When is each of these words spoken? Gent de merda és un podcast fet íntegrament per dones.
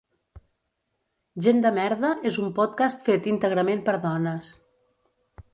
Gent 1.47 1.59
de 1.65 1.71
merda 1.75 2.11
és 2.31 2.41
un 2.45 2.49
podcast 2.63 3.07
fet 3.11 3.31
íntegrament 3.35 3.87
per 3.91 3.99
dones. 4.11 4.51